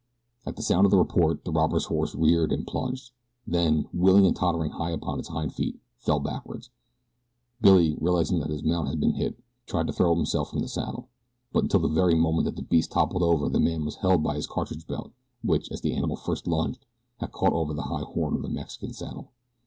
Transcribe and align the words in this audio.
At 0.47 0.55
the 0.55 0.63
sound 0.63 0.85
of 0.85 0.89
the 0.89 0.97
report 0.97 1.45
the 1.45 1.51
robber's 1.51 1.85
horse 1.85 2.15
reared 2.15 2.51
and 2.51 2.65
plunged, 2.65 3.11
then, 3.45 3.87
wheeling 3.93 4.25
and 4.25 4.35
tottering 4.35 4.71
high 4.71 4.89
upon 4.89 5.19
its 5.19 5.27
hind 5.27 5.53
feet, 5.53 5.79
fell 5.99 6.19
backward. 6.19 6.69
Billy, 7.61 7.95
realizing 8.01 8.39
that 8.39 8.49
his 8.49 8.63
mount 8.63 8.87
had 8.87 8.99
been 8.99 9.13
hit, 9.13 9.37
tried 9.67 9.85
to 9.85 9.93
throw 9.93 10.15
himself 10.15 10.49
from 10.49 10.61
the 10.61 10.67
saddle; 10.67 11.07
but 11.53 11.61
until 11.65 11.81
the 11.81 11.87
very 11.87 12.15
moment 12.15 12.45
that 12.45 12.55
the 12.55 12.63
beast 12.63 12.91
toppled 12.91 13.21
over 13.21 13.47
the 13.47 13.59
man 13.59 13.85
was 13.85 13.97
held 13.97 14.23
by 14.23 14.33
his 14.33 14.47
cartridge 14.47 14.87
belt 14.87 15.11
which, 15.43 15.69
as 15.71 15.81
the 15.81 15.93
animal 15.93 16.15
first 16.15 16.47
lunged, 16.47 16.83
had 17.17 17.31
caught 17.31 17.53
over 17.53 17.75
the 17.75 17.83
high 17.83 18.01
horn 18.01 18.33
of 18.33 18.41
the 18.41 18.49
Mexican 18.49 18.93
saddle. 18.93 19.29